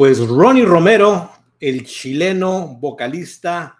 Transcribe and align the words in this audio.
Pues 0.00 0.26
Ronnie 0.26 0.64
Romero, 0.64 1.30
el 1.60 1.84
chileno 1.84 2.78
vocalista 2.80 3.76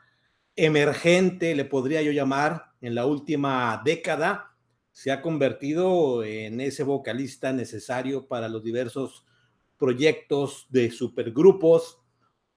emergente, 0.54 1.54
le 1.54 1.64
podría 1.64 2.02
yo 2.02 2.12
llamar, 2.12 2.74
en 2.82 2.94
la 2.94 3.06
última 3.06 3.80
década, 3.82 4.54
se 4.92 5.10
ha 5.12 5.22
convertido 5.22 6.22
en 6.22 6.60
ese 6.60 6.82
vocalista 6.82 7.54
necesario 7.54 8.28
para 8.28 8.50
los 8.50 8.62
diversos 8.62 9.24
proyectos 9.78 10.66
de 10.68 10.90
supergrupos 10.90 12.02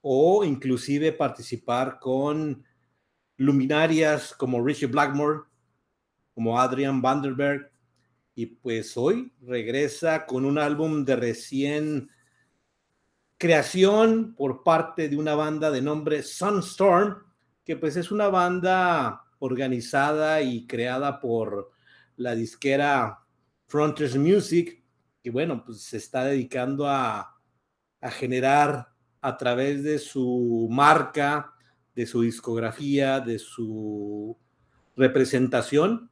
o 0.02 0.44
inclusive 0.44 1.12
participar 1.12 1.98
con 2.00 2.62
luminarias 3.38 4.34
como 4.34 4.62
Richie 4.62 4.88
Blackmore, 4.88 5.40
como 6.34 6.60
Adrian 6.60 7.00
Vanderberg, 7.00 7.72
y 8.34 8.44
pues 8.44 8.94
hoy 8.98 9.32
regresa 9.40 10.26
con 10.26 10.44
un 10.44 10.58
álbum 10.58 11.02
de 11.06 11.16
recién 11.16 12.10
creación 13.44 14.34
por 14.34 14.62
parte 14.62 15.10
de 15.10 15.18
una 15.18 15.34
banda 15.34 15.70
de 15.70 15.82
nombre 15.82 16.22
Sunstorm, 16.22 17.24
que 17.62 17.76
pues 17.76 17.94
es 17.96 18.10
una 18.10 18.28
banda 18.28 19.26
organizada 19.38 20.40
y 20.40 20.66
creada 20.66 21.20
por 21.20 21.70
la 22.16 22.34
disquera 22.34 23.18
Frontiers 23.66 24.16
Music, 24.16 24.82
que 25.22 25.30
bueno, 25.30 25.62
pues 25.62 25.82
se 25.82 25.98
está 25.98 26.24
dedicando 26.24 26.88
a, 26.88 27.38
a 28.00 28.10
generar 28.10 28.88
a 29.20 29.36
través 29.36 29.84
de 29.84 29.98
su 29.98 30.66
marca, 30.70 31.52
de 31.94 32.06
su 32.06 32.22
discografía, 32.22 33.20
de 33.20 33.38
su 33.38 34.38
representación, 34.96 36.10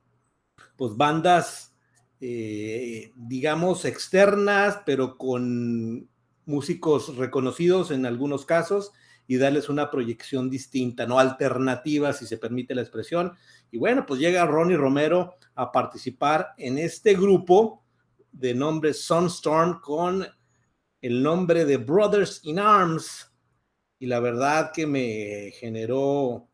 pues 0.77 0.95
bandas, 0.99 1.75
eh, 2.21 3.11
digamos, 3.17 3.87
externas, 3.87 4.81
pero 4.85 5.17
con 5.17 6.12
músicos 6.45 7.17
reconocidos 7.17 7.91
en 7.91 8.07
algunos 8.07 8.45
casos 8.45 8.93
y 9.27 9.37
darles 9.37 9.69
una 9.69 9.91
proyección 9.91 10.51
distinta, 10.51 11.07
no 11.07 11.19
alternativa, 11.19 12.13
si 12.13 12.27
se 12.27 12.39
permite 12.39 12.75
la 12.75 12.83
expresión. 12.83 13.33
Y 13.71 13.79
bueno, 13.79 14.05
pues 14.07 14.21
llega 14.21 14.47
Ronnie 14.47 14.77
Romero 14.77 15.37
a 15.55 15.71
participar 15.71 16.55
en 16.59 16.79
este 16.79 17.15
grupo 17.15 17.83
de 18.33 18.55
nombre 18.55 18.95
Sunstorm 18.95 19.81
con 19.81 20.27
el 21.01 21.23
nombre 21.23 21.65
de 21.65 21.77
Brothers 21.77 22.41
in 22.45 22.59
Arms. 22.59 23.31
Y 23.99 24.07
la 24.07 24.21
verdad 24.21 24.73
que 24.73 24.87
me 24.87 25.53
generó 25.53 26.49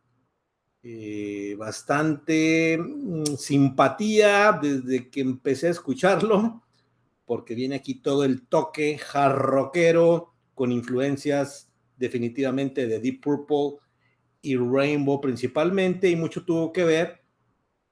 eh, 0.83 1.57
bastante 1.59 2.79
mm, 2.79 3.37
simpatía 3.37 4.59
desde 4.61 5.09
que 5.11 5.21
empecé 5.21 5.69
a 5.69 5.71
escucharlo 5.71 6.63
porque 7.29 7.55
viene 7.55 7.77
aquí 7.77 7.95
todo 7.95 8.25
el 8.25 8.49
toque 8.49 8.99
jarroquero 8.99 10.33
con 10.55 10.73
influencias 10.73 11.71
definitivamente 11.99 12.87
de 12.87 12.99
Deep 12.99 13.21
Purple 13.21 13.77
y 14.41 14.57
Rainbow 14.57 15.21
principalmente, 15.21 16.09
y 16.09 16.17
mucho 16.17 16.45
tuvo 16.45 16.73
que 16.73 16.85
ver 16.85 17.23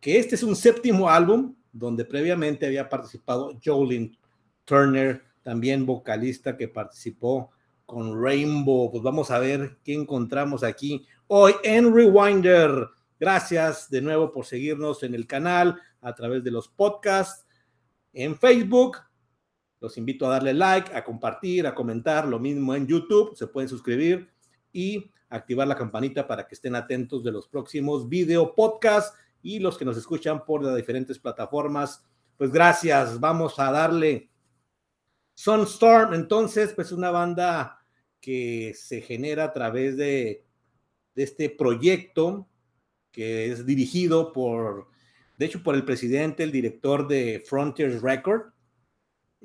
que 0.00 0.18
este 0.18 0.36
es 0.36 0.42
un 0.42 0.56
séptimo 0.56 1.10
álbum 1.10 1.54
donde 1.70 2.06
previamente 2.06 2.66
había 2.66 2.88
participado 2.88 3.58
Jolene 3.62 4.18
Turner, 4.64 5.22
también 5.42 5.84
vocalista 5.84 6.56
que 6.56 6.68
participó 6.68 7.50
con 7.84 8.20
Rainbow. 8.20 8.90
Pues 8.90 9.02
vamos 9.02 9.30
a 9.30 9.38
ver 9.38 9.76
qué 9.84 9.92
encontramos 9.92 10.64
aquí 10.64 11.06
hoy 11.26 11.52
en 11.62 11.94
Rewinder. 11.94 12.88
Gracias 13.20 13.90
de 13.90 14.00
nuevo 14.00 14.32
por 14.32 14.46
seguirnos 14.46 15.02
en 15.02 15.14
el 15.14 15.26
canal 15.26 15.78
a 16.00 16.14
través 16.14 16.42
de 16.42 16.50
los 16.50 16.68
podcasts 16.68 17.46
en 18.12 18.34
Facebook, 18.34 18.96
los 19.80 19.98
invito 19.98 20.26
a 20.26 20.30
darle 20.30 20.54
like, 20.54 20.94
a 20.94 21.04
compartir, 21.04 21.66
a 21.66 21.74
comentar, 21.74 22.26
lo 22.26 22.38
mismo 22.38 22.74
en 22.74 22.86
YouTube, 22.86 23.36
se 23.36 23.46
pueden 23.46 23.68
suscribir 23.68 24.30
y 24.72 25.10
activar 25.28 25.66
la 25.68 25.76
campanita 25.76 26.26
para 26.26 26.46
que 26.46 26.54
estén 26.54 26.74
atentos 26.74 27.22
de 27.22 27.32
los 27.32 27.48
próximos 27.48 28.08
video 28.08 28.54
podcasts 28.54 29.16
y 29.42 29.58
los 29.58 29.76
que 29.76 29.84
nos 29.84 29.96
escuchan 29.96 30.44
por 30.44 30.62
las 30.62 30.76
diferentes 30.76 31.18
plataformas. 31.18 32.04
Pues 32.36 32.50
gracias, 32.50 33.20
vamos 33.20 33.58
a 33.58 33.70
darle 33.70 34.30
Sunstorm, 35.34 36.14
entonces, 36.14 36.72
pues 36.72 36.92
una 36.92 37.10
banda 37.10 37.78
que 38.20 38.72
se 38.74 39.02
genera 39.02 39.44
a 39.44 39.52
través 39.52 39.96
de, 39.96 40.46
de 41.14 41.22
este 41.22 41.50
proyecto 41.50 42.48
que 43.12 43.50
es 43.50 43.64
dirigido 43.64 44.32
por, 44.32 44.88
de 45.38 45.46
hecho, 45.46 45.62
por 45.62 45.74
el 45.74 45.84
presidente, 45.84 46.42
el 46.42 46.52
director 46.52 47.08
de 47.08 47.42
Frontiers 47.46 48.02
Record, 48.02 48.52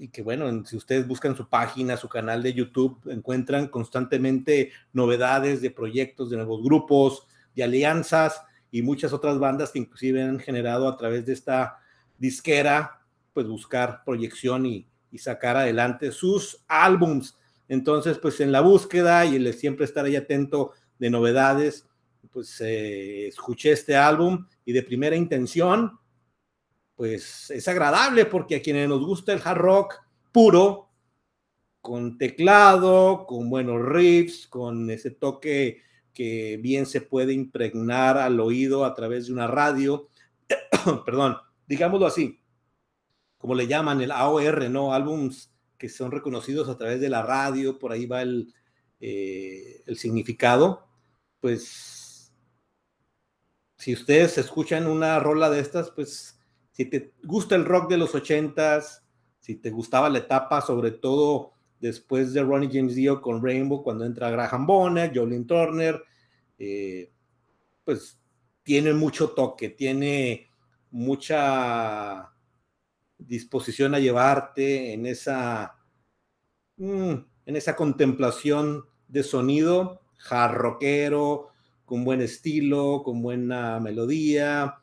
y 0.01 0.07
que 0.07 0.23
bueno, 0.23 0.65
si 0.65 0.75
ustedes 0.75 1.07
buscan 1.07 1.37
su 1.37 1.47
página, 1.47 1.95
su 1.95 2.09
canal 2.09 2.41
de 2.41 2.55
YouTube, 2.55 2.99
encuentran 3.05 3.67
constantemente 3.67 4.71
novedades 4.93 5.61
de 5.61 5.69
proyectos, 5.69 6.31
de 6.31 6.37
nuevos 6.37 6.63
grupos, 6.63 7.27
de 7.55 7.63
alianzas 7.63 8.41
y 8.71 8.81
muchas 8.81 9.13
otras 9.13 9.37
bandas 9.37 9.69
que 9.69 9.77
inclusive 9.77 10.23
han 10.23 10.39
generado 10.39 10.87
a 10.87 10.97
través 10.97 11.27
de 11.27 11.33
esta 11.33 11.77
disquera, 12.17 13.03
pues 13.31 13.47
buscar 13.47 14.03
proyección 14.03 14.65
y, 14.65 14.87
sacar 15.19 15.55
adelante 15.55 16.11
sus 16.11 16.63
álbums. 16.67 17.37
Entonces, 17.67 18.17
pues 18.17 18.39
en 18.39 18.51
la 18.51 18.61
búsqueda 18.61 19.23
y 19.25 19.35
el 19.35 19.53
siempre 19.53 19.85
estar 19.85 20.05
ahí 20.05 20.15
atento 20.15 20.71
de 20.97 21.11
novedades, 21.11 21.87
pues 22.31 22.59
eh, 22.61 23.27
escuché 23.27 23.73
este 23.73 23.95
álbum 23.95 24.47
y 24.65 24.71
de 24.71 24.81
primera 24.81 25.15
intención, 25.15 25.99
pues 27.01 27.49
es 27.49 27.67
agradable 27.67 28.27
porque 28.27 28.57
a 28.57 28.61
quienes 28.61 28.87
nos 28.87 29.03
gusta 29.03 29.33
el 29.33 29.41
hard 29.43 29.57
rock 29.57 29.95
puro, 30.31 30.91
con 31.81 32.19
teclado, 32.19 33.25
con 33.25 33.49
buenos 33.49 33.83
riffs, 33.83 34.45
con 34.45 34.87
ese 34.91 35.09
toque 35.09 35.81
que 36.13 36.59
bien 36.61 36.85
se 36.85 37.01
puede 37.01 37.33
impregnar 37.33 38.19
al 38.19 38.39
oído 38.39 38.85
a 38.85 38.93
través 38.93 39.25
de 39.25 39.33
una 39.33 39.47
radio, 39.47 40.09
perdón, 41.03 41.37
digámoslo 41.65 42.05
así, 42.05 42.39
como 43.39 43.55
le 43.55 43.65
llaman 43.65 43.99
el 44.01 44.11
AOR, 44.11 44.69
¿no? 44.69 44.93
Álbums 44.93 45.51
que 45.79 45.89
son 45.89 46.11
reconocidos 46.11 46.69
a 46.69 46.77
través 46.77 47.01
de 47.01 47.09
la 47.09 47.23
radio, 47.23 47.79
por 47.79 47.93
ahí 47.93 48.05
va 48.05 48.21
el, 48.21 48.53
eh, 48.99 49.81
el 49.87 49.97
significado, 49.97 50.87
pues 51.39 52.31
si 53.75 53.91
ustedes 53.91 54.37
escuchan 54.37 54.85
una 54.85 55.19
rola 55.19 55.49
de 55.49 55.61
estas, 55.61 55.89
pues 55.89 56.37
si 56.81 56.89
te 56.89 57.13
gusta 57.23 57.55
el 57.55 57.65
rock 57.65 57.91
de 57.91 57.97
los 57.97 58.15
ochentas, 58.15 59.05
si 59.39 59.55
te 59.55 59.69
gustaba 59.69 60.09
la 60.09 60.17
etapa, 60.17 60.61
sobre 60.61 60.89
todo 60.89 61.53
después 61.79 62.33
de 62.33 62.41
Ronnie 62.41 62.71
James 62.73 62.95
Dio 62.95 63.21
con 63.21 63.43
Rainbow, 63.43 63.83
cuando 63.83 64.03
entra 64.03 64.31
Graham 64.31 64.65
Bonner, 64.65 65.11
Jolene 65.13 65.45
Turner, 65.45 66.01
eh, 66.57 67.11
pues 67.83 68.19
tiene 68.63 68.93
mucho 68.93 69.29
toque, 69.29 69.69
tiene 69.69 70.47
mucha 70.89 72.31
disposición 73.19 73.93
a 73.93 73.99
llevarte 73.99 74.93
en 74.93 75.05
esa, 75.05 75.75
mm, 76.77 77.13
en 77.45 77.55
esa 77.55 77.75
contemplación 77.75 78.85
de 79.07 79.21
sonido 79.21 80.01
jarroquero, 80.17 81.49
con 81.85 82.03
buen 82.03 82.21
estilo, 82.21 83.03
con 83.03 83.21
buena 83.21 83.79
melodía, 83.79 84.80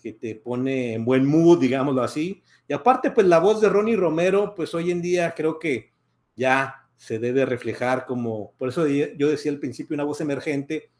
que 0.00 0.12
te 0.12 0.34
pone 0.36 0.94
en 0.94 1.04
buen 1.04 1.26
mood, 1.26 1.58
digámoslo 1.58 2.02
así. 2.02 2.42
Y 2.66 2.72
aparte, 2.72 3.10
pues 3.10 3.26
la 3.26 3.38
voz 3.38 3.60
de 3.60 3.68
Ronnie 3.68 3.96
Romero, 3.96 4.54
pues 4.54 4.74
hoy 4.74 4.90
en 4.90 5.02
día 5.02 5.34
creo 5.34 5.58
que 5.58 5.92
ya 6.36 6.88
se 6.96 7.18
debe 7.18 7.44
reflejar 7.44 8.06
como, 8.06 8.52
por 8.58 8.68
eso 8.68 8.86
yo 8.86 9.28
decía 9.28 9.52
al 9.52 9.58
principio, 9.58 9.94
una 9.94 10.04
voz 10.04 10.20
emergente, 10.20 10.90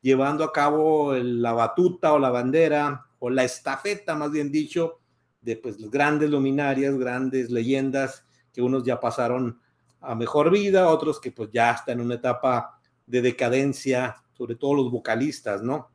llevando 0.00 0.44
a 0.44 0.52
cabo 0.52 1.14
la 1.14 1.52
batuta 1.52 2.12
o 2.12 2.18
la 2.18 2.30
bandera, 2.30 3.06
o 3.18 3.30
la 3.30 3.44
estafeta, 3.44 4.16
más 4.16 4.32
bien 4.32 4.50
dicho, 4.50 5.00
de 5.40 5.56
pues 5.56 5.78
grandes 5.90 6.28
luminarias, 6.28 6.98
grandes 6.98 7.50
leyendas, 7.50 8.24
que 8.52 8.62
unos 8.62 8.84
ya 8.84 8.98
pasaron 8.98 9.60
a 10.00 10.14
mejor 10.16 10.50
vida, 10.50 10.88
otros 10.88 11.20
que 11.20 11.30
pues 11.30 11.50
ya 11.52 11.70
están 11.70 12.00
en 12.00 12.06
una 12.06 12.16
etapa 12.16 12.80
de 13.06 13.22
decadencia, 13.22 14.16
sobre 14.32 14.56
todo 14.56 14.74
los 14.74 14.90
vocalistas, 14.90 15.62
¿no? 15.62 15.91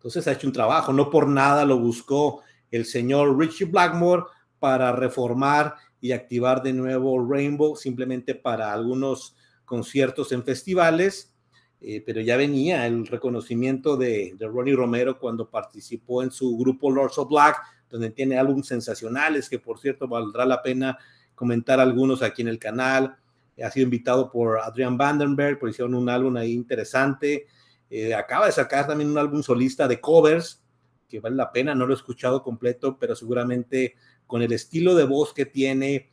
Entonces 0.00 0.26
ha 0.26 0.32
hecho 0.32 0.46
un 0.46 0.54
trabajo, 0.54 0.94
no 0.94 1.10
por 1.10 1.28
nada 1.28 1.66
lo 1.66 1.78
buscó 1.78 2.40
el 2.70 2.86
señor 2.86 3.38
Richie 3.38 3.66
Blackmore 3.66 4.22
para 4.58 4.92
reformar 4.92 5.74
y 6.00 6.12
activar 6.12 6.62
de 6.62 6.72
nuevo 6.72 7.22
Rainbow 7.22 7.76
simplemente 7.76 8.34
para 8.34 8.72
algunos 8.72 9.36
conciertos 9.66 10.32
en 10.32 10.42
festivales, 10.42 11.34
eh, 11.82 12.02
pero 12.04 12.22
ya 12.22 12.38
venía 12.38 12.86
el 12.86 13.06
reconocimiento 13.06 13.98
de, 13.98 14.34
de, 14.38 14.48
Ronnie 14.48 14.74
Romero 14.74 15.18
cuando 15.18 15.50
participó 15.50 16.22
en 16.22 16.30
su 16.30 16.56
grupo 16.56 16.90
Lords 16.90 17.18
of 17.18 17.28
Black, 17.28 17.58
donde 17.90 18.08
tiene 18.08 18.38
álbumes 18.38 18.68
sensacionales 18.68 19.50
que 19.50 19.58
por 19.58 19.78
cierto 19.78 20.08
valdrá 20.08 20.46
la 20.46 20.62
pena 20.62 20.96
comentar 21.34 21.78
algunos 21.78 22.22
aquí 22.22 22.40
en 22.40 22.48
el 22.48 22.58
canal. 22.58 23.18
Ha 23.62 23.70
sido 23.70 23.84
invitado 23.84 24.30
por 24.30 24.60
Adrian 24.60 24.96
Vandenberg, 24.96 25.58
por 25.58 25.68
hicieron 25.68 25.94
un 25.94 26.08
álbum 26.08 26.38
ahí 26.38 26.52
interesante. 26.52 27.46
Eh, 27.90 28.14
acaba 28.14 28.46
de 28.46 28.52
sacar 28.52 28.86
también 28.86 29.10
un 29.10 29.18
álbum 29.18 29.42
solista 29.42 29.88
de 29.88 30.00
covers, 30.00 30.62
que 31.08 31.18
vale 31.18 31.34
la 31.34 31.50
pena, 31.50 31.74
no 31.74 31.86
lo 31.86 31.92
he 31.92 31.96
escuchado 31.96 32.42
completo, 32.42 32.96
pero 32.98 33.16
seguramente 33.16 33.96
con 34.28 34.42
el 34.42 34.52
estilo 34.52 34.94
de 34.94 35.04
voz 35.04 35.34
que 35.34 35.44
tiene, 35.44 36.08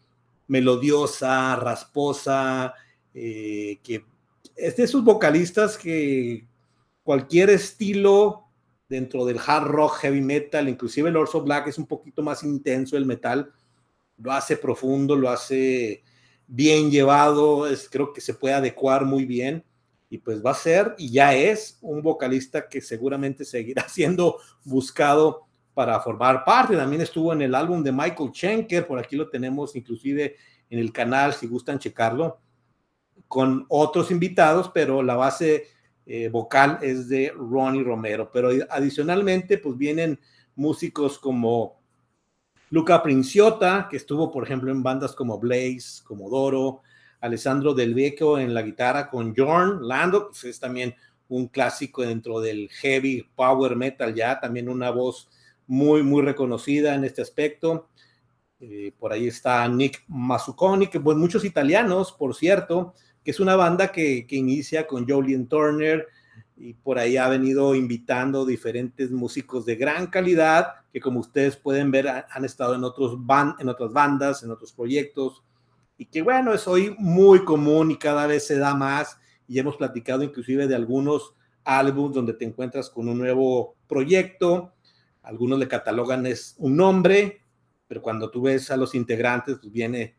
melodiosa, 0.47 1.55
rasposa, 1.55 2.73
eh, 3.13 3.79
que 3.83 4.05
es 4.55 4.75
de 4.75 4.83
esos 4.83 5.03
vocalistas 5.03 5.77
que 5.77 6.47
cualquier 7.03 7.51
estilo 7.51 8.45
dentro 8.89 9.23
del 9.23 9.39
hard 9.45 9.67
rock, 9.67 9.97
heavy 9.97 10.21
metal, 10.21 10.67
inclusive 10.67 11.09
el 11.09 11.17
Orso 11.17 11.41
Black 11.43 11.67
es 11.67 11.77
un 11.77 11.85
poquito 11.85 12.23
más 12.23 12.43
intenso 12.43 12.97
el 12.97 13.05
metal, 13.05 13.51
lo 14.17 14.31
hace 14.31 14.57
profundo, 14.57 15.15
lo 15.15 15.29
hace 15.29 16.03
bien 16.47 16.89
llevado, 16.89 17.67
es, 17.67 17.87
creo 17.87 18.13
que 18.13 18.21
se 18.21 18.33
puede 18.33 18.55
adecuar 18.55 19.05
muy 19.05 19.25
bien 19.25 19.63
y 20.09 20.19
pues 20.19 20.43
va 20.45 20.51
a 20.51 20.55
ser 20.55 20.95
y 20.97 21.11
ya 21.11 21.35
es 21.35 21.77
un 21.81 22.01
vocalista 22.01 22.67
que 22.69 22.81
seguramente 22.81 23.43
seguirá 23.43 23.87
siendo 23.89 24.37
buscado 24.63 25.47
para 25.73 25.99
formar 25.99 26.43
parte. 26.43 26.75
También 26.75 27.01
estuvo 27.01 27.33
en 27.33 27.41
el 27.41 27.53
álbum 27.53 27.83
de 27.83 27.91
Michael 27.91 28.31
Schenker, 28.33 28.87
por 28.87 28.99
aquí 28.99 29.15
lo 29.15 29.29
tenemos 29.29 29.75
inclusive 29.75 30.35
en 30.69 30.79
el 30.79 30.91
canal 30.91 31.33
si 31.33 31.47
gustan 31.47 31.79
checarlo, 31.79 32.39
con 33.27 33.65
otros 33.69 34.11
invitados, 34.11 34.71
pero 34.73 35.03
la 35.03 35.15
base 35.15 35.67
eh, 36.05 36.29
vocal 36.29 36.79
es 36.81 37.09
de 37.09 37.33
Ronnie 37.35 37.83
Romero. 37.83 38.31
Pero 38.31 38.49
adicionalmente, 38.69 39.57
pues 39.57 39.77
vienen 39.77 40.19
músicos 40.55 41.19
como 41.19 41.81
Luca 42.69 43.01
Princiota, 43.03 43.87
que 43.89 43.97
estuvo, 43.97 44.31
por 44.31 44.43
ejemplo, 44.43 44.71
en 44.71 44.83
bandas 44.83 45.13
como 45.13 45.39
Blaze, 45.39 46.03
como 46.03 46.29
Doro, 46.29 46.81
Alessandro 47.21 47.73
Del 47.73 47.93
Vecchio 47.93 48.37
en 48.37 48.53
la 48.53 48.61
guitarra 48.61 49.09
con 49.09 49.35
Jorn 49.35 49.87
Lando, 49.87 50.27
pues 50.27 50.43
es 50.45 50.59
también 50.59 50.95
un 51.29 51.47
clásico 51.47 52.03
dentro 52.03 52.39
del 52.39 52.69
heavy 52.69 53.27
power 53.35 53.75
metal 53.75 54.13
ya, 54.13 54.39
también 54.39 54.69
una 54.69 54.91
voz 54.91 55.29
muy, 55.67 56.03
muy 56.03 56.21
reconocida 56.21 56.95
en 56.95 57.03
este 57.03 57.21
aspecto. 57.21 57.89
Eh, 58.59 58.91
por 58.97 59.13
ahí 59.13 59.27
está 59.27 59.67
Nick 59.67 60.03
Mazzucconi, 60.07 60.87
que 60.87 60.99
pues 60.99 61.17
muchos 61.17 61.45
italianos, 61.45 62.11
por 62.11 62.35
cierto, 62.35 62.93
que 63.23 63.31
es 63.31 63.39
una 63.39 63.55
banda 63.55 63.91
que, 63.91 64.25
que 64.25 64.35
inicia 64.35 64.87
con 64.87 65.07
Jolien 65.07 65.47
Turner 65.47 66.07
y 66.55 66.73
por 66.73 66.97
ahí 66.97 67.17
ha 67.17 67.27
venido 67.27 67.75
invitando 67.75 68.45
diferentes 68.45 69.11
músicos 69.11 69.65
de 69.65 69.75
gran 69.75 70.07
calidad, 70.07 70.73
que 70.91 70.99
como 70.99 71.19
ustedes 71.19 71.55
pueden 71.55 71.91
ver 71.91 72.07
han 72.07 72.45
estado 72.45 72.73
en, 72.73 72.83
otros 72.83 73.19
en 73.59 73.69
otras 73.69 73.93
bandas, 73.93 74.43
en 74.43 74.49
otros 74.49 74.73
proyectos, 74.73 75.43
y 75.97 76.05
que 76.05 76.21
bueno, 76.21 76.53
es 76.53 76.67
hoy 76.67 76.95
muy 76.99 77.43
común 77.43 77.91
y 77.91 77.97
cada 77.97 78.27
vez 78.27 78.45
se 78.45 78.57
da 78.57 78.75
más, 78.75 79.17
y 79.47 79.59
hemos 79.59 79.77
platicado 79.77 80.23
inclusive 80.23 80.67
de 80.67 80.75
algunos 80.75 81.33
álbumes 81.63 82.15
donde 82.15 82.33
te 82.33 82.45
encuentras 82.45 82.89
con 82.89 83.07
un 83.07 83.17
nuevo 83.17 83.75
proyecto, 83.87 84.73
algunos 85.27 85.59
le 85.59 85.67
catalogan 85.67 86.25
es 86.25 86.55
un 86.57 86.77
nombre, 86.77 87.41
pero 87.87 88.01
cuando 88.01 88.29
tú 88.29 88.43
ves 88.43 88.71
a 88.71 88.77
los 88.77 88.95
integrantes, 88.95 89.57
pues 89.59 89.71
viene 89.71 90.15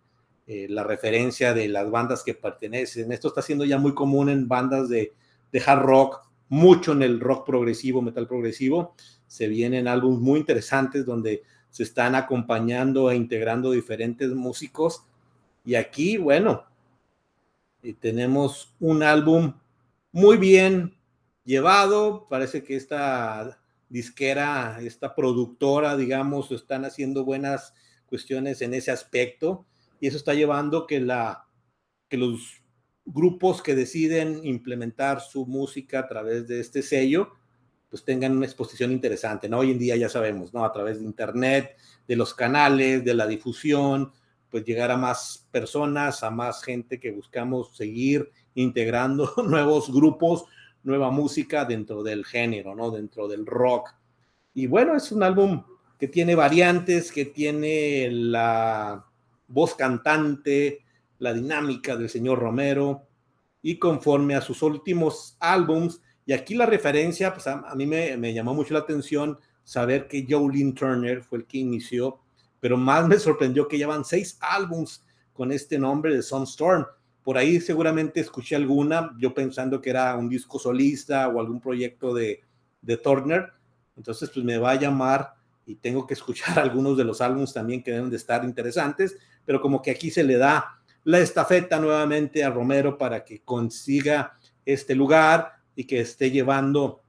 eh, 0.47 0.67
la 0.69 0.85
referencia 0.85 1.55
de 1.55 1.69
las 1.69 1.91
bandas 1.91 2.23
que 2.23 2.35
pertenecen. 2.35 3.13
Esto 3.13 3.29
está 3.29 3.43
siendo 3.43 3.65
ya 3.65 3.79
muy 3.79 3.95
común 3.95 4.29
en 4.29 4.49
bandas 4.49 4.89
de, 4.89 5.13
de 5.53 5.63
hard 5.65 5.83
rock, 5.83 6.29
mucho 6.49 6.93
en 6.93 7.03
el 7.03 7.21
rock 7.21 7.47
progresivo, 7.47 8.03
metal 8.03 8.27
progresivo. 8.27 8.95
Se 9.27 9.49
vienen 9.49 9.89
álbumes 9.89 10.21
muy 10.21 10.41
interesantes 10.41 11.05
donde 11.05 11.43
se 11.71 11.83
están 11.83 12.15
acompañando 12.15 13.11
e 13.11 13.17
integrando 13.17 13.71
diferentes 13.71 14.31
músicos. 14.31 15.05
Y 15.69 15.75
aquí, 15.75 16.17
bueno, 16.17 16.65
tenemos 18.01 18.75
un 18.81 19.03
álbum 19.03 19.53
muy 20.13 20.39
bien 20.39 20.97
llevado. 21.45 22.27
Parece 22.31 22.65
que 22.65 22.75
esta 22.75 23.61
disquera, 23.91 24.79
esta 24.81 25.15
productora, 25.15 25.95
digamos, 25.99 26.51
están 26.53 26.87
haciendo 26.87 27.23
buenas 27.23 27.75
cuestiones 28.07 28.63
en 28.63 28.73
ese 28.73 28.91
aspecto. 28.91 29.67
Y 30.01 30.07
eso 30.07 30.17
está 30.17 30.33
llevando 30.33 30.87
que, 30.87 31.01
la, 31.01 31.47
que 32.09 32.17
los 32.17 32.63
grupos 33.05 33.61
que 33.61 33.75
deciden 33.75 34.47
implementar 34.47 35.21
su 35.21 35.45
música 35.45 35.99
a 35.99 36.09
través 36.09 36.49
de 36.49 36.61
este 36.61 36.81
sello, 36.81 37.35
pues 37.91 38.07
tengan 38.07 38.35
una 38.35 38.47
exposición 38.47 38.91
interesante, 38.91 39.51
¿no? 39.51 39.59
Hoy 39.59 39.73
en 39.73 39.79
día 39.79 39.97
ya 39.97 40.09
sabemos, 40.09 40.55
¿no? 40.55 40.65
A 40.65 40.73
través 40.73 40.99
de 40.99 41.05
Internet, 41.05 41.77
de 42.07 42.17
los 42.17 42.33
canales, 42.33 43.05
de 43.05 43.13
la 43.13 43.27
difusión, 43.27 44.13
pues 44.51 44.65
llegar 44.65 44.91
a 44.91 44.97
más 44.97 45.47
personas, 45.51 46.23
a 46.23 46.31
más 46.31 46.63
gente 46.63 46.99
que 46.99 47.11
buscamos 47.11 47.77
seguir 47.77 48.31
integrando 48.55 49.33
nuevos 49.47 49.93
grupos, 49.93 50.45
nueva 50.83 51.11
música 51.11 51.65
dentro 51.65 52.03
del 52.03 52.25
género, 52.25 52.75
¿no? 52.75 52.91
Dentro 52.91 53.29
del 53.29 53.47
rock. 53.47 53.95
Y 54.55 54.67
bueno, 54.67 54.97
es 54.97 55.13
un 55.13 55.23
álbum 55.23 55.63
que 55.99 56.09
tiene 56.09 56.35
variantes, 56.35 57.13
que 57.13 57.27
tiene 57.27 58.09
la 58.11 59.05
voz 59.49 59.75
cantante, 59.75 60.85
la 61.19 61.35
dinámica 61.35 61.97
del 61.97 62.09
señor 62.09 62.39
Romero 62.39 63.09
y 63.63 63.79
conforme 63.79 64.35
a 64.35 64.41
sus 64.41 64.63
últimos 64.63 65.37
álbums, 65.41 66.01
y 66.25 66.33
aquí 66.33 66.55
la 66.55 66.67
referencia, 66.67 67.33
pues 67.33 67.47
a, 67.47 67.75
mí 67.75 67.87
me, 67.87 68.35
llamó 68.35 68.55
mucho 68.55 68.75
la 68.75 68.81
atención 68.81 69.39
saber 69.65 70.09
que 70.09 70.27
Jolene 70.29 70.73
Turner 70.73 71.23
fue 71.23 71.39
el 71.39 71.47
que 71.47 71.59
inició, 71.59 72.21
pero 72.61 72.77
más 72.77 73.07
me 73.07 73.19
sorprendió 73.19 73.69
que 73.69 73.79
llevan 73.79 74.05
seis 74.05 74.39
álbums 74.41 75.05
con 75.33 75.53
este 75.53 75.79
nombre 75.79 76.15
de 76.15 76.23
Sunstorm. 76.23 76.87
Por 77.23 77.39
ahí 77.39 77.61
seguramente 77.61 78.21
escuché 78.21 78.57
alguna, 78.57 79.15
yo 79.19 79.35
pensando 79.35 79.81
que 79.81 79.91
era 79.91 80.17
un 80.17 80.29
disco 80.29 80.59
solista 80.59 81.29
o 81.29 81.41
algún 81.41 81.61
proyecto 81.61 82.15
de, 82.15 82.43
de 82.81 82.97
Turner. 82.97 83.53
Entonces, 83.97 84.31
pues 84.31 84.45
me 84.45 84.59
va 84.59 84.73
a 84.73 84.81
llamar 84.81 85.35
y 85.67 85.77
tengo 85.77 86.07
que 86.07 86.15
escuchar 86.15 86.59
algunos 86.59 86.97
de 86.97 87.05
los 87.05 87.21
álbumes 87.21 87.53
también 87.53 87.83
que 87.83 87.93
deben 87.93 88.11
de 88.11 88.17
estar 88.17 88.45
interesantes, 88.45 89.17
pero 89.45 89.61
como 89.61 89.83
que 89.83 89.91
aquí 89.91 90.11
se 90.11 90.25
le 90.25 90.39
da 90.39 90.79
la 91.05 91.21
estafeta 91.21 91.79
nuevamente 91.79 92.43
a 92.43 92.51
Romero 92.51 92.99
para 92.99 93.25
que 93.25 93.41
consiga 93.43 94.39
este 94.65 94.95
lugar 94.95 95.53
y 95.75 95.85
que 95.85 96.01
esté 96.01 96.31
llevando 96.31 97.03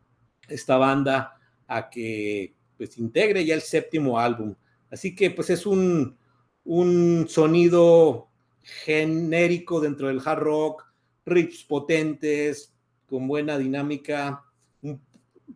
esta 0.48 0.78
banda 0.78 1.38
a 1.68 1.90
que 1.90 2.56
pues 2.78 2.98
integre 2.98 3.46
ya 3.46 3.56
el 3.56 3.62
séptimo 3.62 4.20
álbum. 4.20 4.56
Así 4.92 5.16
que 5.16 5.32
pues 5.32 5.50
es 5.50 5.66
un, 5.66 6.18
un 6.64 7.26
sonido 7.28 8.30
genérico 8.62 9.80
dentro 9.80 10.08
del 10.08 10.22
hard 10.24 10.40
rock, 10.40 10.94
riffs 11.26 11.64
potentes, 11.64 12.74
con 13.08 13.28
buena 13.28 13.58
dinámica, 13.58 14.44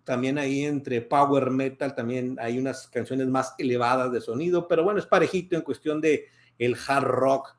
también 0.03 0.37
ahí 0.37 0.65
entre 0.65 1.01
power 1.01 1.49
metal, 1.49 1.95
también 1.95 2.37
hay 2.39 2.57
unas 2.57 2.87
canciones 2.87 3.27
más 3.27 3.55
elevadas 3.57 4.11
de 4.11 4.21
sonido, 4.21 4.67
pero 4.67 4.83
bueno, 4.83 4.99
es 4.99 5.05
parejito 5.05 5.55
en 5.55 5.61
cuestión 5.61 6.01
de 6.01 6.25
el 6.57 6.75
hard 6.87 7.05
rock 7.05 7.55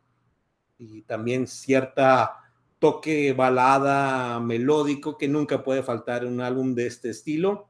y 0.78 1.02
también 1.02 1.46
cierta 1.46 2.40
toque 2.78 3.32
balada 3.32 4.40
melódico 4.40 5.16
que 5.16 5.28
nunca 5.28 5.62
puede 5.62 5.82
faltar 5.82 6.24
en 6.24 6.34
un 6.34 6.40
álbum 6.40 6.74
de 6.74 6.86
este 6.86 7.10
estilo. 7.10 7.68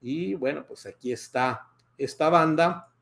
Y 0.00 0.34
bueno, 0.34 0.66
pues 0.66 0.84
aquí 0.86 1.12
está 1.12 1.68
esta 1.96 2.28
banda, 2.28 2.92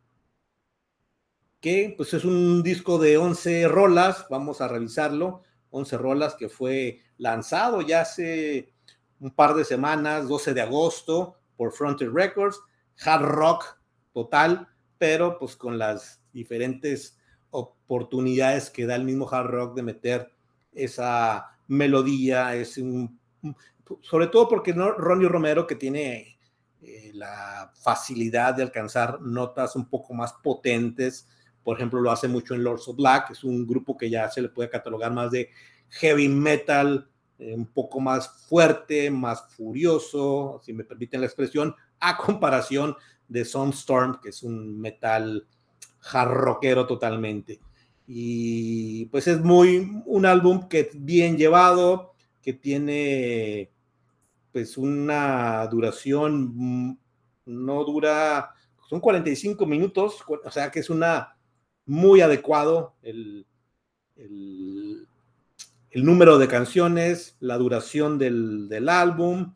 que 1.65 1.95
pues 1.97 2.13
es 2.13 2.27
un 2.27 2.63
disco 2.63 2.99
de 2.99 3.17
11 3.17 3.69
rolas, 3.69 4.27
vamos 4.29 4.61
a 4.61 4.69
revisarlo, 4.69 5.41
11 5.71 5.97
rolas 5.97 6.35
que 6.35 6.51
fue 6.51 7.01
lanzado 7.17 7.81
ya 7.81 8.03
hace 8.03 8.75
un 9.19 9.31
par 9.31 9.55
de 9.55 9.65
semanas, 9.65 10.29
12 10.29 10.53
de 10.53 10.61
agosto, 10.61 11.39
por 11.57 11.73
Frontier 11.73 12.13
Records, 12.13 12.61
hard 13.03 13.23
rock 13.23 13.65
total, 14.13 14.69
pero 14.99 15.39
pues 15.39 15.57
con 15.57 15.79
las 15.79 16.21
diferentes 16.35 17.17
oportunidades 17.49 18.69
que 18.69 18.85
da 18.85 18.97
el 18.97 19.05
mismo 19.05 19.27
hard 19.27 19.49
rock 19.49 19.75
de 19.75 19.83
meter 19.85 20.33
esa 20.75 21.57
melodía, 21.67 22.55
es 22.55 22.77
un, 22.77 23.19
sobre 24.03 24.27
todo 24.27 24.51
porque 24.51 24.75
no, 24.75 24.93
Ronnie 24.93 25.29
Romero 25.29 25.67
que 25.67 25.77
tiene 25.77 26.37
eh, 26.83 27.11
la 27.15 27.73
facilidad 27.75 28.53
de 28.53 28.65
alcanzar 28.65 29.23
notas 29.23 29.77
un 29.77 29.89
poco 29.89 30.13
más 30.13 30.35
potentes, 30.35 31.27
por 31.65 31.77
ejemplo 31.77 32.01
lo 32.01 32.11
hace 32.11 32.29
mucho 32.29 32.55
en 32.55 32.63
Lords 32.63 32.87
of 32.89 32.97
Black, 32.97 33.31
es 33.31 33.43
un 33.43 33.67
grupo 33.67 33.97
que 33.97 34.11
ya 34.11 34.31
se 34.31 34.43
le 34.43 34.51
puede 34.51 34.69
catalogar 34.69 35.13
más 35.13 35.31
de 35.31 35.51
heavy 35.89 36.29
metal, 36.29 37.09
eh, 37.39 37.55
un 37.55 37.67
poco 37.67 38.01
más 38.01 38.29
fuerte, 38.47 39.11
más 39.11 39.45
furioso, 39.49 40.61
si 40.63 40.73
me 40.73 40.85
permiten 40.85 41.21
la 41.21 41.27
expresión, 41.27 41.75
a 41.99 42.17
comparación 42.19 42.95
de 43.27 43.45
Sunstorm, 43.45 44.21
que 44.21 44.29
es 44.29 44.43
un 44.43 44.79
metal 44.81 45.47
jarroquero 46.01 46.87
totalmente. 46.87 47.61
Y 48.07 49.07
pues 49.07 49.27
es 49.27 49.41
muy 49.41 50.03
un 50.05 50.27
álbum 50.27 50.69
que 50.69 50.81
es 50.81 50.89
bien 50.93 51.39
llevado, 51.39 52.13
que 52.43 52.53
tiene 52.53 53.71
pues 54.53 54.77
una 54.77 55.67
duración, 55.67 56.53
mm, 56.55 56.99
no 57.47 57.85
dura, 57.85 58.53
son 58.89 59.01
45 59.01 59.67
minutos, 59.67 60.23
o 60.29 60.51
sea 60.51 60.71
que 60.71 60.81
es 60.81 60.91
una 60.91 61.34
muy 61.87 62.21
adecuado 62.21 62.95
el, 63.03 63.47
el, 64.17 65.07
número 65.95 66.39
de 66.39 66.49
canciones, 66.49 67.37
la 67.41 67.57
duración 67.57 68.19
del, 68.19 68.69
del 68.69 68.89
álbum. 68.89 69.55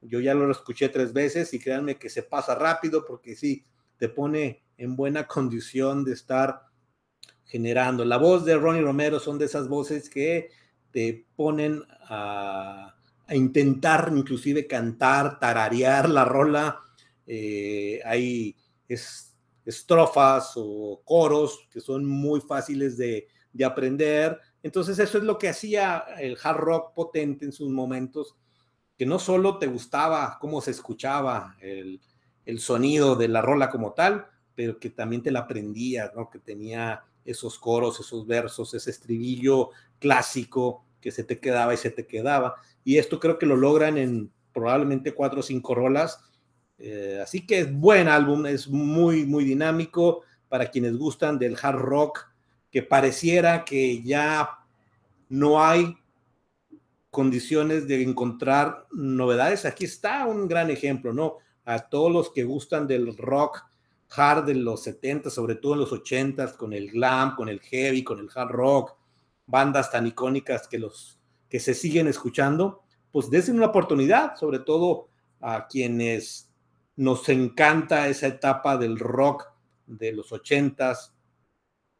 Yo 0.00 0.20
ya 0.20 0.34
lo 0.34 0.50
escuché 0.50 0.88
tres 0.88 1.12
veces 1.12 1.54
y 1.54 1.58
créanme 1.58 1.98
que 1.98 2.10
se 2.10 2.22
pasa 2.22 2.54
rápido 2.54 3.04
porque 3.06 3.36
sí, 3.36 3.64
te 3.96 4.08
pone 4.08 4.62
en 4.76 4.96
buena 4.96 5.26
condición 5.28 6.04
de 6.04 6.12
estar 6.12 6.66
generando. 7.44 8.04
La 8.04 8.16
voz 8.16 8.44
de 8.44 8.56
Ronnie 8.56 8.82
Romero 8.82 9.20
son 9.20 9.38
de 9.38 9.44
esas 9.44 9.68
voces 9.68 10.08
que 10.08 10.50
te 10.90 11.26
ponen 11.36 11.82
a, 12.08 12.94
intentar 13.30 14.12
inclusive 14.14 14.66
cantar, 14.66 15.38
tararear 15.38 16.08
la 16.08 16.24
rola. 16.24 16.80
Eh, 17.26 18.00
hay 18.04 18.56
estrofas 19.64 20.52
o 20.56 21.02
coros 21.04 21.68
que 21.70 21.80
son 21.80 22.04
muy 22.04 22.40
fáciles 22.40 22.96
de, 22.96 23.28
de 23.52 23.64
aprender. 23.64 24.38
Entonces 24.62 24.98
eso 24.98 25.18
es 25.18 25.24
lo 25.24 25.38
que 25.38 25.48
hacía 25.48 26.04
el 26.18 26.38
hard 26.42 26.58
rock 26.58 26.94
potente 26.94 27.44
en 27.44 27.52
sus 27.52 27.70
momentos, 27.70 28.36
que 28.96 29.06
no 29.06 29.18
solo 29.18 29.58
te 29.58 29.66
gustaba 29.66 30.38
cómo 30.40 30.60
se 30.60 30.70
escuchaba 30.70 31.56
el, 31.60 32.00
el 32.44 32.60
sonido 32.60 33.16
de 33.16 33.28
la 33.28 33.42
rola 33.42 33.70
como 33.70 33.92
tal, 33.92 34.26
pero 34.54 34.78
que 34.78 34.90
también 34.90 35.22
te 35.22 35.30
la 35.30 35.40
aprendías, 35.40 36.12
¿no? 36.14 36.28
Que 36.28 36.38
tenía 36.38 37.02
esos 37.24 37.58
coros, 37.58 38.00
esos 38.00 38.26
versos, 38.26 38.74
ese 38.74 38.90
estribillo 38.90 39.70
clásico 39.98 40.84
que 41.00 41.10
se 41.10 41.24
te 41.24 41.40
quedaba 41.40 41.74
y 41.74 41.76
se 41.76 41.90
te 41.90 42.06
quedaba. 42.06 42.56
Y 42.84 42.98
esto 42.98 43.18
creo 43.20 43.38
que 43.38 43.46
lo 43.46 43.56
logran 43.56 43.96
en 43.98 44.32
probablemente 44.52 45.14
cuatro 45.14 45.40
o 45.40 45.42
cinco 45.42 45.74
rolas. 45.74 46.20
Eh, 46.84 47.20
así 47.22 47.46
que 47.46 47.60
es 47.60 47.72
buen 47.72 48.08
álbum, 48.08 48.44
es 48.44 48.66
muy, 48.66 49.24
muy 49.24 49.44
dinámico 49.44 50.22
para 50.48 50.68
quienes 50.68 50.96
gustan 50.96 51.38
del 51.38 51.56
hard 51.62 51.78
rock, 51.78 52.26
que 52.72 52.82
pareciera 52.82 53.64
que 53.64 54.02
ya 54.02 54.58
no 55.28 55.64
hay 55.64 55.96
condiciones 57.10 57.86
de 57.86 58.02
encontrar 58.02 58.88
novedades. 58.90 59.64
Aquí 59.64 59.84
está 59.84 60.26
un 60.26 60.48
gran 60.48 60.70
ejemplo, 60.70 61.12
¿no? 61.12 61.36
A 61.64 61.88
todos 61.88 62.10
los 62.10 62.32
que 62.32 62.42
gustan 62.42 62.88
del 62.88 63.16
rock 63.16 63.62
hard 64.10 64.46
de 64.46 64.54
los 64.54 64.82
70, 64.82 65.30
sobre 65.30 65.54
todo 65.54 65.74
en 65.74 65.80
los 65.80 65.92
80, 65.92 66.56
con 66.56 66.72
el 66.72 66.90
glam, 66.90 67.36
con 67.36 67.48
el 67.48 67.60
heavy, 67.60 68.02
con 68.02 68.18
el 68.18 68.28
hard 68.34 68.50
rock, 68.50 68.96
bandas 69.46 69.90
tan 69.90 70.06
icónicas 70.06 70.66
que 70.66 70.78
los 70.78 71.20
que 71.48 71.60
se 71.60 71.74
siguen 71.74 72.08
escuchando, 72.08 72.82
pues 73.12 73.30
desen 73.30 73.56
una 73.56 73.66
oportunidad, 73.66 74.34
sobre 74.36 74.58
todo 74.58 75.08
a 75.40 75.66
quienes 75.68 76.51
nos 76.96 77.28
encanta 77.28 78.08
esa 78.08 78.26
etapa 78.26 78.76
del 78.76 78.98
rock 78.98 79.46
de 79.86 80.12
los 80.12 80.32
80, 80.32 80.96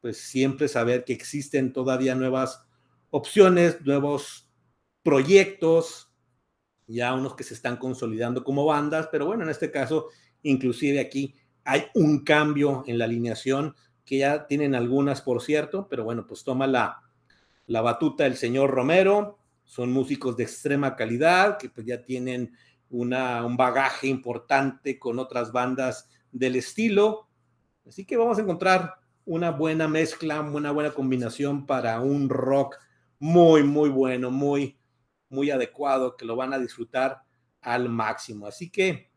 pues 0.01 0.19
siempre 0.19 0.69
saber 0.69 1.05
que 1.05 1.13
existen 1.13 1.73
todavía 1.73 2.15
nuevas 2.15 2.67
opciones, 3.11 3.81
nuevos 3.83 4.49
proyectos, 5.03 6.11
ya 6.87 7.15
unos 7.15 7.35
que 7.35 7.45
se 7.45 7.55
están 7.55 7.77
consolidando 7.77 8.45
como 8.45 8.65
bandas, 8.65 9.09
pero 9.11 9.27
bueno, 9.27 9.45
en 9.45 9.51
este 9.51 9.71
caso, 9.71 10.09
inclusive 10.43 11.01
aquí 11.01 11.35
hay 11.65 11.85
un 11.95 12.25
cambio 12.25 12.85
en 12.87 12.99
la 12.99 13.05
alineación, 13.05 13.75
que 14.05 14.19
ya 14.19 14.47
tienen 14.47 14.75
algunas, 14.75 15.23
por 15.23 15.43
cierto, 15.43 15.87
pero 15.89 16.05
bueno, 16.05 16.27
pues 16.27 16.43
toma 16.43 16.67
la, 16.67 17.03
la 17.67 17.81
batuta 17.81 18.27
el 18.27 18.37
señor 18.37 18.71
Romero. 18.71 19.39
Son 19.65 19.93
músicos 19.93 20.37
de 20.37 20.43
extrema 20.43 20.97
calidad, 20.97 21.57
que 21.57 21.71
pues 21.71 21.87
ya 21.87 22.05
tienen 22.05 22.53
un 22.93 23.57
bagaje 23.57 24.07
importante 24.07 24.99
con 24.99 25.19
otras 25.19 25.51
bandas 25.51 26.09
del 26.31 26.57
estilo. 26.57 27.29
Así 27.87 28.05
que 28.05 28.17
vamos 28.17 28.39
a 28.39 28.43
encontrar 28.43 28.95
una 29.25 29.51
buena 29.51 29.89
mezcla, 29.89 30.41
una 30.41 30.73
buena 30.73 30.91
combinación 30.91 31.67
para 31.67 32.01
un 32.01 32.29
rock 32.29 32.77
muy, 33.19 33.63
muy 33.63 33.89
bueno, 33.89 34.31
muy, 34.31 34.79
muy 35.31 35.51
adecuado, 35.51 36.17
que 36.17 36.27
lo 36.27 36.37
van 36.37 36.53
a 36.53 36.59
disfrutar 36.59 37.23
al 37.63 37.89
máximo. 37.89 38.47
Así 38.47 38.71
que 38.71 39.11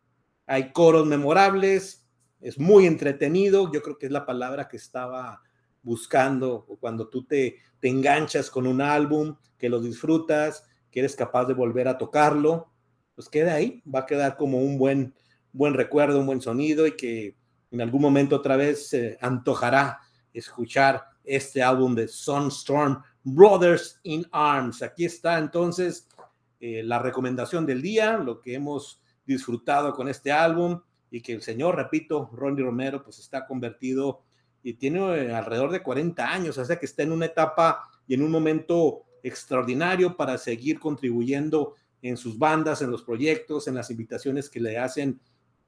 hay 0.45 0.71
coros 0.71 1.05
memorables, 1.05 2.07
es 2.39 2.57
muy 2.59 2.85
entretenido, 2.85 3.71
yo 3.73 3.81
creo 3.81 3.97
que 3.97 4.05
es 4.05 4.11
la 4.11 4.25
palabra 4.25 4.67
que 4.67 4.77
estaba 4.77 5.41
buscando 5.81 6.65
cuando 6.79 7.09
tú 7.09 7.25
te, 7.25 7.57
te 7.79 7.89
enganchas 7.89 8.49
con 8.49 8.67
un 8.67 8.81
álbum, 8.81 9.35
que 9.57 9.69
lo 9.69 9.81
disfrutas, 9.81 10.63
que 10.91 10.99
eres 10.99 11.15
capaz 11.15 11.45
de 11.45 11.53
volver 11.53 11.87
a 11.87 11.97
tocarlo, 11.97 12.74
pues 13.15 13.29
queda 13.29 13.55
ahí, 13.55 13.81
va 13.83 13.99
a 13.99 14.05
quedar 14.05 14.37
como 14.37 14.59
un 14.59 14.77
buen, 14.77 15.15
buen 15.53 15.73
recuerdo, 15.73 16.19
un 16.19 16.25
buen 16.27 16.41
sonido 16.41 16.85
y 16.85 16.95
que 16.95 17.37
en 17.71 17.81
algún 17.81 18.01
momento 18.01 18.35
otra 18.35 18.57
vez 18.57 18.89
se 18.89 19.17
antojará 19.21 19.99
escuchar 20.33 21.03
este 21.23 21.63
álbum 21.63 21.95
de 21.95 22.07
Sunstorm 22.07 23.01
Brothers 23.23 23.99
in 24.03 24.25
Arms. 24.31 24.81
Aquí 24.81 25.05
está 25.05 25.39
entonces 25.39 26.07
eh, 26.59 26.83
la 26.83 26.99
recomendación 26.99 27.65
del 27.65 27.81
día, 27.81 28.17
lo 28.17 28.39
que 28.39 28.55
hemos 28.55 29.01
disfrutado 29.25 29.93
con 29.93 30.07
este 30.07 30.31
álbum 30.31 30.81
y 31.09 31.21
que 31.21 31.33
el 31.33 31.41
señor, 31.41 31.75
repito, 31.75 32.29
Ronnie 32.33 32.63
Romero, 32.63 33.03
pues 33.03 33.19
está 33.19 33.45
convertido 33.45 34.23
y 34.61 34.73
tiene 34.73 34.99
eh, 35.15 35.33
alrededor 35.33 35.71
de 35.71 35.81
40 35.81 36.31
años, 36.31 36.57
o 36.57 36.65
sea 36.65 36.77
que 36.77 36.85
está 36.85 37.03
en 37.03 37.11
una 37.11 37.25
etapa 37.25 37.89
y 38.07 38.13
en 38.13 38.23
un 38.23 38.31
momento 38.31 39.03
extraordinario 39.23 40.15
para 40.15 40.37
seguir 40.37 40.79
contribuyendo 40.79 41.75
en 42.09 42.17
sus 42.17 42.37
bandas, 42.37 42.81
en 42.81 42.91
los 42.91 43.01
proyectos, 43.01 43.67
en 43.67 43.75
las 43.75 43.89
invitaciones 43.89 44.49
que 44.49 44.59
le 44.59 44.77
hacen 44.77 45.19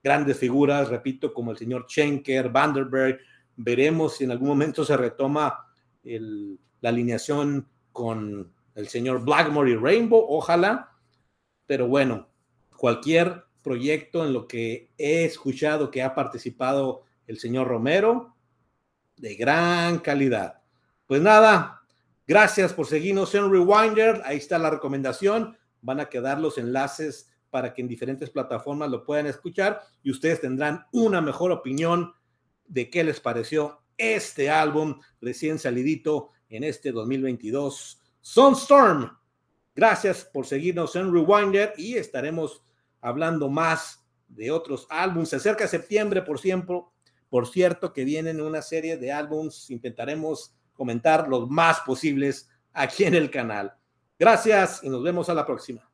grandes 0.04 0.38
figuras, 0.38 0.88
repito, 0.90 1.34
como 1.34 1.52
el 1.52 1.58
señor 1.58 1.88
Schenker, 1.90 2.50
Vanderberg. 2.50 3.20
Veremos 3.56 4.18
si 4.18 4.26
en 4.26 4.32
algún 4.32 4.50
momento 4.50 4.86
se 4.86 4.96
retoma 4.96 5.66
la 6.04 6.90
alineación 6.90 7.68
con 7.92 8.54
el 8.76 8.88
señor 8.88 9.26
Blackmore 9.26 9.72
y 9.72 9.76
Rainbow, 9.76 10.24
ojalá. 10.30 10.92
Pero 11.66 11.88
bueno, 11.88 12.30
cualquier 12.78 13.44
proyecto 13.64 14.24
en 14.24 14.34
lo 14.34 14.48
que 14.48 14.92
he 14.98 15.26
escuchado 15.26 15.90
que 15.90 16.04
ha 16.04 16.14
participado 16.14 17.02
el 17.26 17.40
señor 17.40 17.68
Romero, 17.68 18.36
de 19.18 19.36
gran 19.36 19.98
calidad. 20.00 20.62
Pues 21.08 21.20
nada, 21.22 21.82
gracias 22.28 22.74
por 22.74 22.86
seguirnos 22.86 23.34
en 23.34 23.52
Rewinder. 23.52 24.22
Ahí 24.24 24.38
está 24.38 24.60
la 24.60 24.70
recomendación. 24.70 25.57
Van 25.82 26.00
a 26.00 26.10
quedar 26.10 26.40
los 26.40 26.58
enlaces 26.58 27.30
para 27.50 27.74
que 27.74 27.82
en 27.82 27.88
diferentes 27.88 28.30
plataformas 28.30 28.90
lo 28.90 29.04
puedan 29.04 29.28
escuchar 29.28 29.82
y 30.04 30.12
ustedes 30.12 30.42
tendrán 30.42 30.86
una 30.92 31.22
mejor 31.22 31.52
opinión 31.52 32.14
de 32.68 32.90
qué 32.90 33.04
les 33.04 33.20
pareció 33.20 33.82
este 33.98 34.50
álbum 34.50 35.00
recién 35.22 35.58
salidito 35.58 36.32
en 36.50 36.64
este 36.64 36.92
2022. 36.92 38.02
Sunstorm. 38.22 39.18
Gracias 39.76 40.26
por 40.26 40.46
seguirnos 40.46 40.96
en 40.96 41.14
Rewinder 41.14 41.74
y 41.78 41.96
estaremos 41.96 42.64
hablando 43.00 43.50
más 43.50 44.04
de 44.28 44.52
otros 44.52 44.88
álbumes. 44.90 45.30
Se 45.30 45.38
acerca 45.38 45.68
septiembre, 45.68 46.22
por 46.22 46.40
siempre, 46.40 46.82
por 47.30 47.48
cierto, 47.48 47.94
que 47.94 48.04
vienen 48.04 48.42
una 48.42 48.62
serie 48.62 48.98
de 48.98 49.12
álbumes. 49.12 49.70
Intentaremos 49.70 50.54
comentar 50.74 51.28
los 51.28 51.50
más 51.50 51.80
posibles 51.82 52.50
aquí 52.74 53.06
en 53.06 53.16
el 53.16 53.32
canal. 53.32 53.77
Gracias 54.20 54.84
y 54.84 54.90
nos 54.90 55.04
vemos 55.04 55.30
a 55.30 55.34
la 55.34 55.46
próxima. 55.46 55.88